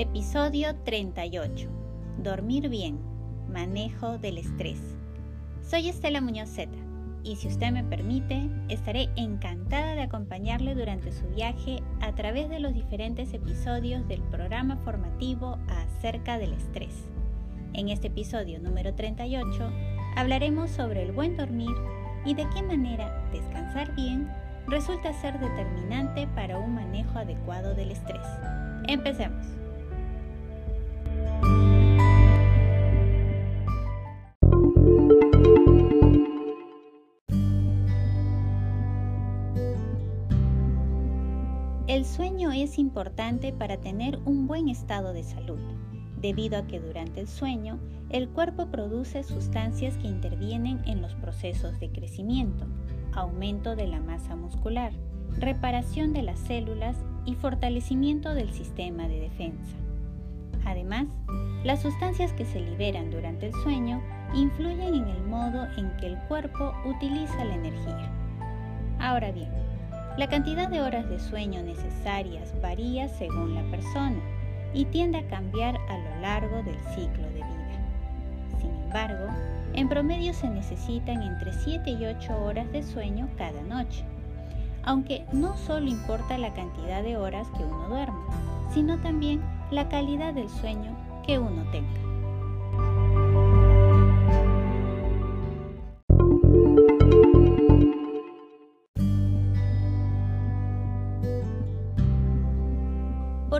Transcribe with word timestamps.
Episodio 0.00 0.76
38. 0.84 1.68
Dormir 2.22 2.68
bien. 2.68 3.00
Manejo 3.48 4.16
del 4.16 4.38
estrés. 4.38 4.78
Soy 5.60 5.88
Estela 5.88 6.20
Muñoz 6.20 6.50
Zeta 6.50 6.78
y 7.24 7.34
si 7.34 7.48
usted 7.48 7.72
me 7.72 7.82
permite, 7.82 8.48
estaré 8.68 9.08
encantada 9.16 9.96
de 9.96 10.02
acompañarle 10.02 10.76
durante 10.76 11.10
su 11.10 11.26
viaje 11.26 11.82
a 12.00 12.14
través 12.14 12.48
de 12.48 12.60
los 12.60 12.74
diferentes 12.74 13.34
episodios 13.34 14.06
del 14.06 14.22
programa 14.22 14.76
formativo 14.84 15.58
acerca 15.66 16.38
del 16.38 16.52
estrés. 16.52 16.94
En 17.72 17.88
este 17.88 18.06
episodio 18.06 18.60
número 18.60 18.94
38 18.94 19.72
hablaremos 20.14 20.70
sobre 20.70 21.02
el 21.02 21.10
buen 21.10 21.36
dormir 21.36 21.74
y 22.24 22.34
de 22.34 22.48
qué 22.50 22.62
manera 22.62 23.28
descansar 23.32 23.92
bien 23.96 24.30
resulta 24.68 25.12
ser 25.12 25.40
determinante 25.40 26.28
para 26.36 26.56
un 26.56 26.72
manejo 26.72 27.18
adecuado 27.18 27.74
del 27.74 27.90
estrés. 27.90 28.28
Empecemos. 28.86 29.37
El 41.88 42.04
sueño 42.04 42.52
es 42.52 42.78
importante 42.78 43.50
para 43.50 43.78
tener 43.78 44.18
un 44.26 44.46
buen 44.46 44.68
estado 44.68 45.14
de 45.14 45.22
salud, 45.22 45.58
debido 46.20 46.58
a 46.58 46.66
que 46.66 46.80
durante 46.80 47.18
el 47.20 47.28
sueño 47.28 47.78
el 48.10 48.28
cuerpo 48.28 48.66
produce 48.66 49.22
sustancias 49.22 49.96
que 49.96 50.06
intervienen 50.06 50.82
en 50.84 51.00
los 51.00 51.14
procesos 51.14 51.80
de 51.80 51.90
crecimiento, 51.90 52.66
aumento 53.14 53.74
de 53.74 53.86
la 53.86 54.00
masa 54.00 54.36
muscular, 54.36 54.92
reparación 55.38 56.12
de 56.12 56.20
las 56.20 56.38
células 56.40 56.94
y 57.24 57.36
fortalecimiento 57.36 58.34
del 58.34 58.52
sistema 58.52 59.08
de 59.08 59.20
defensa. 59.20 59.74
Además, 60.66 61.06
las 61.64 61.80
sustancias 61.80 62.34
que 62.34 62.44
se 62.44 62.60
liberan 62.60 63.10
durante 63.10 63.46
el 63.46 63.54
sueño 63.62 64.02
influyen 64.34 64.92
en 64.92 65.08
el 65.08 65.22
modo 65.22 65.66
en 65.78 65.96
que 65.96 66.08
el 66.08 66.18
cuerpo 66.28 66.70
utiliza 66.84 67.46
la 67.46 67.54
energía. 67.54 68.12
Ahora 68.98 69.32
bien, 69.32 69.48
la 70.18 70.26
cantidad 70.26 70.68
de 70.68 70.82
horas 70.82 71.08
de 71.08 71.20
sueño 71.20 71.62
necesarias 71.62 72.52
varía 72.60 73.08
según 73.08 73.54
la 73.54 73.62
persona 73.70 74.18
y 74.74 74.84
tiende 74.86 75.18
a 75.18 75.28
cambiar 75.28 75.76
a 75.76 75.96
lo 75.96 76.20
largo 76.20 76.56
del 76.64 76.74
ciclo 76.92 77.22
de 77.28 77.34
vida. 77.34 78.58
Sin 78.60 78.70
embargo, 78.82 79.28
en 79.74 79.88
promedio 79.88 80.34
se 80.34 80.50
necesitan 80.50 81.22
entre 81.22 81.52
7 81.52 81.90
y 81.90 82.04
8 82.04 82.36
horas 82.36 82.70
de 82.72 82.82
sueño 82.82 83.28
cada 83.38 83.62
noche, 83.62 84.04
aunque 84.82 85.24
no 85.32 85.56
solo 85.56 85.86
importa 85.88 86.36
la 86.36 86.52
cantidad 86.52 87.04
de 87.04 87.16
horas 87.16 87.46
que 87.56 87.62
uno 87.62 87.88
duerma, 87.88 88.26
sino 88.74 88.98
también 88.98 89.40
la 89.70 89.88
calidad 89.88 90.34
del 90.34 90.48
sueño 90.48 90.96
que 91.24 91.38
uno 91.38 91.62
tenga. 91.70 92.07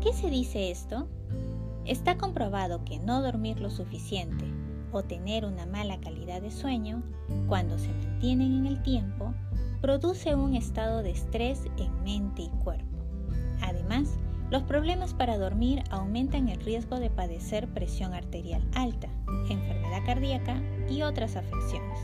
¿Por 0.00 0.12
qué 0.12 0.16
se 0.18 0.30
dice 0.30 0.70
esto? 0.70 1.08
Está 1.84 2.16
comprobado 2.16 2.86
que 2.86 2.98
no 2.98 3.20
dormir 3.20 3.60
lo 3.60 3.68
suficiente 3.68 4.46
o 4.92 5.02
tener 5.02 5.44
una 5.44 5.66
mala 5.66 6.00
calidad 6.00 6.40
de 6.40 6.50
sueño, 6.50 7.02
cuando 7.48 7.78
se 7.78 7.92
mantienen 7.92 8.54
en 8.54 8.66
el 8.66 8.82
tiempo, 8.82 9.34
produce 9.82 10.34
un 10.34 10.54
estado 10.54 11.02
de 11.02 11.10
estrés 11.10 11.64
en 11.76 12.02
mente 12.02 12.40
y 12.40 12.48
cuerpo. 12.64 12.96
Además, 13.60 14.16
los 14.50 14.62
problemas 14.62 15.12
para 15.12 15.36
dormir 15.36 15.84
aumentan 15.90 16.48
el 16.48 16.58
riesgo 16.60 16.98
de 16.98 17.10
padecer 17.10 17.68
presión 17.68 18.14
arterial 18.14 18.66
alta, 18.74 19.08
enfermedad 19.50 20.06
cardíaca 20.06 20.62
y 20.88 21.02
otras 21.02 21.36
afecciones. 21.36 21.98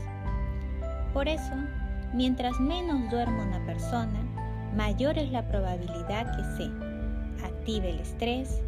Por 1.15 1.27
eso, 1.27 1.55
mientras 2.13 2.59
menos 2.59 3.09
duerma 3.09 3.43
una 3.43 3.65
persona, 3.65 4.21
mayor 4.75 5.17
es 5.17 5.31
la 5.31 5.47
probabilidad 5.47 6.37
que 6.37 6.43
se 6.57 6.86
active 7.67 7.89
el 7.89 7.99
estrés, 7.99 8.61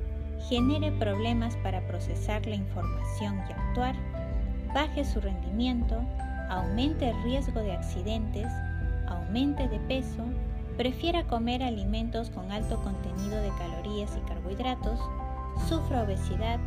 genere 0.49 0.91
problemas 0.91 1.55
para 1.63 1.87
procesar 1.87 2.45
la 2.45 2.55
información 2.55 3.41
y 3.47 3.53
actuar, 3.53 3.95
baje 4.73 5.05
su 5.05 5.21
rendimiento, 5.21 6.01
aumente 6.49 7.09
el 7.09 7.23
riesgo 7.23 7.61
de 7.61 7.71
accidentes, 7.71 8.47
aumente 9.07 9.69
de 9.69 9.79
peso, 9.79 10.25
prefiera 10.75 11.25
comer 11.27 11.63
alimentos 11.63 12.29
con 12.29 12.51
alto 12.51 12.75
contenido 12.83 13.41
de 13.41 13.51
calorías 13.57 14.17
y 14.17 14.27
carbohidratos, 14.27 14.99
sufra 15.69 16.03
obesidad, 16.03 16.59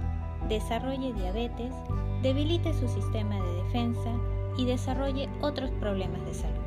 desarrolle 0.48 1.12
diabetes, 1.12 1.74
debilite 2.22 2.72
su 2.72 2.88
sistema 2.88 3.34
de 3.34 3.62
defensa 3.64 4.10
y 4.56 4.64
desarrolle 4.64 5.28
otros 5.42 5.70
problemas 5.72 6.24
de 6.24 6.32
salud. 6.32 6.61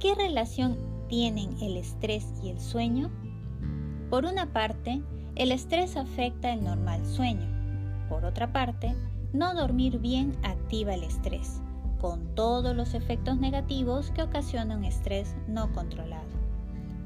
¿Qué 0.00 0.14
relación 0.14 0.78
tienen 1.08 1.56
el 1.60 1.76
estrés 1.76 2.32
y 2.42 2.50
el 2.50 2.60
sueño? 2.60 3.10
Por 4.10 4.24
una 4.24 4.52
parte, 4.52 5.02
el 5.34 5.50
estrés 5.50 5.96
afecta 5.96 6.52
el 6.52 6.62
normal 6.62 7.04
sueño. 7.04 7.48
Por 8.08 8.24
otra 8.24 8.52
parte, 8.52 8.94
no 9.32 9.54
dormir 9.54 9.98
bien 9.98 10.36
activa 10.44 10.94
el 10.94 11.02
estrés, 11.02 11.60
con 12.00 12.34
todos 12.34 12.76
los 12.76 12.94
efectos 12.94 13.38
negativos 13.38 14.10
que 14.12 14.22
ocasiona 14.22 14.76
un 14.76 14.84
estrés 14.84 15.34
no 15.48 15.72
controlado. 15.72 16.28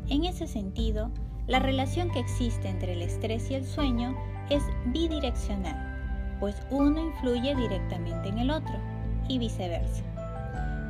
En 0.08 0.24
ese 0.24 0.46
sentido, 0.46 1.10
la 1.46 1.60
relación 1.60 2.10
que 2.10 2.20
existe 2.20 2.68
entre 2.68 2.92
el 2.92 3.02
estrés 3.02 3.50
y 3.50 3.54
el 3.54 3.64
sueño 3.64 4.14
es 4.50 4.62
bidireccional, 4.86 6.36
pues 6.40 6.56
uno 6.70 7.00
influye 7.00 7.54
directamente 7.56 8.28
en 8.28 8.38
el 8.38 8.50
otro 8.50 8.74
y 9.28 9.38
viceversa. 9.38 10.04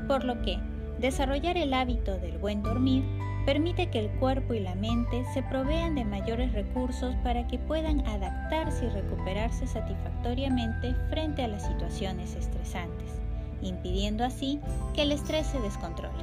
Por 0.09 0.25
lo 0.25 0.43
que, 0.43 0.59
Desarrollar 1.03 1.57
el 1.57 1.75
hábito 1.75 2.17
del 2.19 2.39
buen 2.39 2.63
dormir 2.63 3.03
permite 3.45 3.91
que 3.91 3.99
el 3.99 4.09
cuerpo 4.21 4.55
y 4.55 4.61
la 4.61 4.77
mente 4.77 5.25
se 5.35 5.43
provean 5.43 5.97
de 5.97 6.05
mayores 6.05 6.53
recursos 6.53 7.17
para 7.25 7.45
que 7.49 7.59
puedan 7.59 8.07
adaptarse 8.07 8.87
y 8.87 8.89
recuperarse 8.91 9.67
satisfactoriamente 9.67 10.95
frente 11.11 11.43
a 11.43 11.49
las 11.49 11.67
situaciones 11.67 12.37
estresantes, 12.37 13.21
impidiendo 13.63 14.23
así 14.23 14.61
que 14.95 15.03
el 15.03 15.11
estrés 15.11 15.49
se 15.49 15.59
descontrole. 15.59 16.23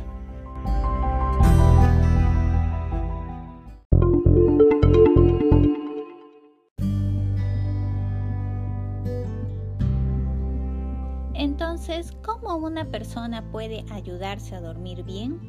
Entonces, 11.90 12.16
¿cómo 12.24 12.56
una 12.56 12.86
persona 12.86 13.52
puede 13.52 13.84
ayudarse 13.90 14.54
a 14.54 14.62
dormir 14.62 15.04
bien? 15.04 15.40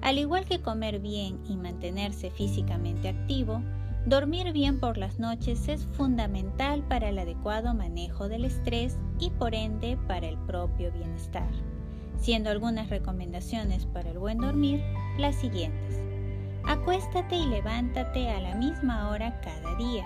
Al 0.00 0.16
igual 0.18 0.44
que 0.44 0.62
comer 0.62 1.00
bien 1.00 1.40
y 1.44 1.56
mantenerse 1.56 2.30
físicamente 2.30 3.08
activo, 3.08 3.60
dormir 4.06 4.52
bien 4.52 4.78
por 4.78 4.96
las 4.96 5.18
noches 5.18 5.66
es 5.66 5.86
fundamental 5.86 6.86
para 6.86 7.08
el 7.08 7.18
adecuado 7.18 7.74
manejo 7.74 8.28
del 8.28 8.44
estrés 8.44 8.96
y 9.18 9.30
por 9.30 9.56
ende 9.56 9.98
para 10.06 10.28
el 10.28 10.38
propio 10.38 10.92
bienestar, 10.92 11.50
siendo 12.16 12.50
algunas 12.50 12.88
recomendaciones 12.88 13.86
para 13.86 14.10
el 14.10 14.20
buen 14.20 14.38
dormir 14.38 14.80
las 15.18 15.34
siguientes. 15.34 16.00
Acuéstate 16.64 17.34
y 17.34 17.46
levántate 17.46 18.30
a 18.30 18.40
la 18.40 18.54
misma 18.54 19.08
hora 19.08 19.40
cada 19.40 19.74
día. 19.78 20.04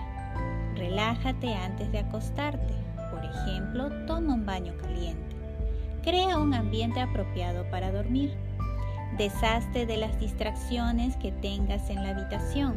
Relájate 0.75 1.53
antes 1.53 1.91
de 1.91 1.99
acostarte 1.99 2.85
por 3.15 3.23
ejemplo, 3.23 3.89
toma 4.05 4.33
un 4.33 4.45
baño 4.45 4.73
caliente. 4.77 5.34
Crea 6.05 6.37
un 6.37 6.53
ambiente 6.53 7.01
apropiado 7.01 7.67
para 7.71 7.91
dormir. 7.91 8.31
Deshazte 9.17 9.87
de 9.87 9.97
las 9.97 10.19
distracciones 10.19 11.17
que 11.17 11.31
tengas 11.31 11.89
en 11.89 12.03
la 12.03 12.09
habitación, 12.09 12.75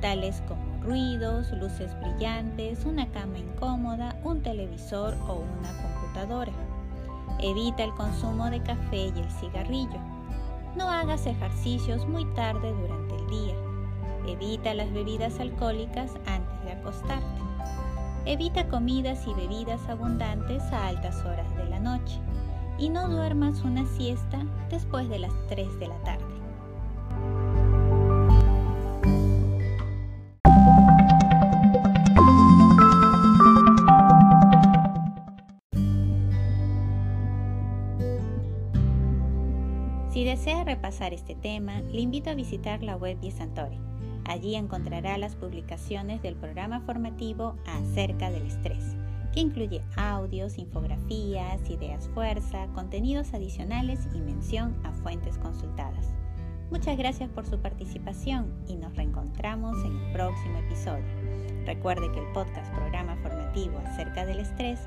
tales 0.00 0.42
como 0.48 0.82
ruidos, 0.82 1.52
luces 1.52 1.96
brillantes, 2.00 2.84
una 2.84 3.06
cama 3.12 3.38
incómoda, 3.38 4.16
un 4.24 4.42
televisor 4.42 5.14
o 5.28 5.44
una 5.56 5.70
computadora. 5.82 6.50
Evita 7.38 7.84
el 7.84 7.94
consumo 7.94 8.50
de 8.50 8.60
café 8.60 9.12
y 9.14 9.20
el 9.20 9.30
cigarrillo. 9.30 10.00
No 10.74 10.90
hagas 10.90 11.26
ejercicios 11.26 12.08
muy 12.08 12.24
tarde 12.34 12.72
durante 12.72 13.14
el 13.14 13.30
día. 13.30 13.54
Evita 14.26 14.74
las 14.74 14.92
bebidas 14.92 15.38
alcohólicas 15.38 16.10
antes 16.26 16.64
de 16.64 16.72
acostarte. 16.72 17.40
Evita 18.26 18.66
comidas 18.66 19.28
y 19.28 19.34
bebidas 19.34 19.88
abundantes 19.88 20.60
a 20.72 20.88
altas 20.88 21.24
horas 21.24 21.56
de 21.56 21.66
la 21.66 21.78
noche 21.78 22.18
y 22.78 22.88
no 22.88 23.08
duermas 23.08 23.62
una 23.62 23.86
siesta 23.86 24.44
después 24.70 25.08
de 25.08 25.18
las 25.18 25.32
3 25.48 25.78
de 25.78 25.88
la 25.88 25.98
tarde. 26.02 26.24
Si 40.10 40.22
desea 40.22 40.62
repasar 40.62 41.12
este 41.12 41.34
tema, 41.34 41.80
le 41.80 42.00
invito 42.00 42.30
a 42.30 42.34
visitar 42.34 42.82
la 42.82 42.96
web 42.96 43.18
de 43.20 43.32
Santore. 43.32 43.78
Allí 44.24 44.54
encontrará 44.54 45.18
las 45.18 45.34
publicaciones 45.34 46.22
del 46.22 46.36
programa 46.36 46.80
formativo 46.80 47.56
acerca 47.66 48.30
del 48.30 48.46
estrés 48.46 48.96
que 49.34 49.40
incluye 49.40 49.82
audios, 49.96 50.58
infografías, 50.58 51.68
ideas 51.68 52.08
fuerza, 52.14 52.68
contenidos 52.68 53.34
adicionales 53.34 53.98
y 54.14 54.20
mención 54.20 54.76
a 54.84 54.92
fuentes 54.92 55.38
consultadas. 55.38 56.14
Muchas 56.70 56.96
gracias 56.96 57.28
por 57.30 57.44
su 57.44 57.58
participación 57.58 58.54
y 58.68 58.76
nos 58.76 58.94
reencontramos 58.94 59.76
en 59.84 59.96
el 59.96 60.12
próximo 60.12 60.58
episodio. 60.58 61.04
Recuerde 61.66 62.10
que 62.12 62.20
el 62.20 62.32
podcast 62.32 62.72
programa 62.74 63.16
formativo 63.16 63.76
acerca 63.78 64.24
del 64.24 64.38
estrés 64.38 64.78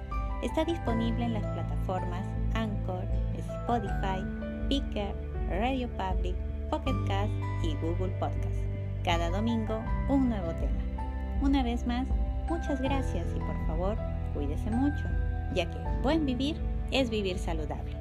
está 0.42 0.64
disponible 0.64 1.26
en 1.26 1.34
las 1.34 1.46
plataformas 1.54 2.26
Anchor, 2.54 3.04
Spotify, 3.38 4.24
Picker, 4.70 5.14
Radio 5.50 5.90
Public, 5.90 6.36
Pocket 6.70 6.96
Cast 7.08 7.32
y 7.64 7.76
Google 7.76 8.14
Podcast. 8.20 8.64
Cada 9.04 9.30
domingo 9.30 9.84
un 10.10 10.30
nuevo 10.30 10.52
tema. 10.54 10.80
Una 11.42 11.64
vez 11.64 11.86
más, 11.86 12.08
muchas 12.50 12.82
gracias 12.82 13.28
y 13.36 13.40
por 13.40 13.68
favor, 13.68 14.17
cuídese 14.38 14.70
mucho, 14.70 15.04
ya 15.56 15.66
que 15.66 15.78
buen 16.04 16.26
vivir 16.26 16.56
es 16.92 17.10
vivir 17.10 17.40
saludable. 17.40 17.98